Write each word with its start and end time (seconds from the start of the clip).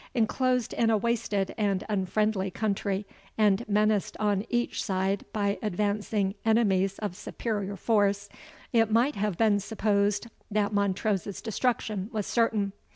Enclosed 0.15 0.73
in 0.73 0.89
a 0.89 0.97
wasted 0.97 1.53
and 1.59 1.85
unfriendly 1.87 2.49
country, 2.49 3.05
and 3.37 3.63
menaced 3.69 4.17
on 4.19 4.43
each 4.49 4.81
side 4.83 5.25
by 5.31 5.59
advancing 5.61 6.33
enemies 6.43 6.97
of 6.97 7.15
superior 7.15 7.75
force, 7.75 8.27
it 8.73 8.89
might 8.89 9.13
have 9.15 9.37
been 9.37 9.59
supposed 9.59 10.25
that 10.49 10.73
Montrose's 10.73 11.39
destruction 11.39 12.09
was 12.11 12.25
certain. 12.25 12.73